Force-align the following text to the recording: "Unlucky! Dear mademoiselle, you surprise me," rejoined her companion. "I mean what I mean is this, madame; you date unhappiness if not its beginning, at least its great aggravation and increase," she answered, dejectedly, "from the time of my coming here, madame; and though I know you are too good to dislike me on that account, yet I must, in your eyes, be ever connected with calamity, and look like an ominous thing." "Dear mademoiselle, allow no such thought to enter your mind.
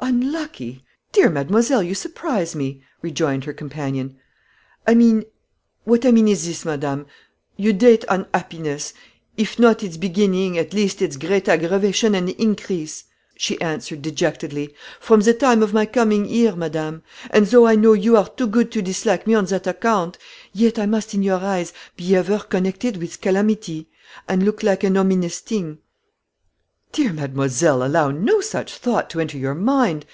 "Unlucky! 0.00 0.84
Dear 1.12 1.28
mademoiselle, 1.28 1.82
you 1.82 1.94
surprise 1.94 2.54
me," 2.54 2.80
rejoined 3.02 3.44
her 3.44 3.52
companion. 3.52 4.16
"I 4.86 4.94
mean 4.94 5.24
what 5.84 6.06
I 6.06 6.12
mean 6.12 6.28
is 6.28 6.46
this, 6.46 6.64
madame; 6.64 7.04
you 7.58 7.74
date 7.74 8.06
unhappiness 8.08 8.94
if 9.36 9.58
not 9.58 9.82
its 9.82 9.98
beginning, 9.98 10.56
at 10.56 10.72
least 10.72 11.02
its 11.02 11.18
great 11.18 11.46
aggravation 11.46 12.14
and 12.14 12.30
increase," 12.30 13.04
she 13.36 13.60
answered, 13.60 14.00
dejectedly, 14.00 14.72
"from 14.98 15.20
the 15.20 15.34
time 15.34 15.62
of 15.62 15.74
my 15.74 15.84
coming 15.84 16.24
here, 16.24 16.56
madame; 16.56 17.02
and 17.30 17.46
though 17.48 17.66
I 17.66 17.74
know 17.74 17.92
you 17.92 18.16
are 18.16 18.30
too 18.30 18.46
good 18.46 18.72
to 18.72 18.80
dislike 18.82 19.26
me 19.26 19.34
on 19.34 19.44
that 19.46 19.66
account, 19.66 20.16
yet 20.54 20.78
I 20.78 20.86
must, 20.86 21.12
in 21.12 21.22
your 21.22 21.40
eyes, 21.40 21.74
be 21.98 22.16
ever 22.16 22.38
connected 22.38 22.96
with 22.96 23.20
calamity, 23.20 23.90
and 24.26 24.42
look 24.42 24.62
like 24.62 24.84
an 24.84 24.96
ominous 24.96 25.40
thing." 25.40 25.78
"Dear 26.90 27.12
mademoiselle, 27.12 27.84
allow 27.84 28.10
no 28.10 28.40
such 28.40 28.74
thought 28.76 29.10
to 29.10 29.20
enter 29.20 29.36
your 29.36 29.54
mind. 29.54 30.06